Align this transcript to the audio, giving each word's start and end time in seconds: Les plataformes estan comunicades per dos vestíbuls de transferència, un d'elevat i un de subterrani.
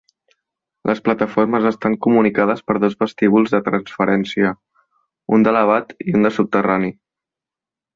Les 0.89 1.01
plataformes 1.09 1.67
estan 1.71 1.97
comunicades 2.07 2.65
per 2.71 2.77
dos 2.85 2.97
vestíbuls 3.05 3.55
de 3.59 3.63
transferència, 3.71 4.57
un 5.39 5.49
d'elevat 5.49 5.97
i 6.11 6.21
un 6.21 6.31
de 6.31 6.37
subterrani. 6.43 6.97